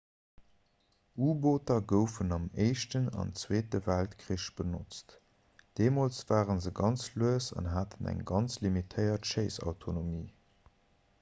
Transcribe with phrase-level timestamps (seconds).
[1.25, 5.13] u-booter goufen am éischten an zweete weltkrich benotzt
[5.81, 10.25] deemools ware se ganz lues an haten eng ganz limitéiert schéissautonomie